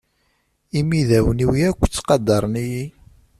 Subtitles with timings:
[0.79, 2.85] Imidawen-iw akk ttqadaren-iyi.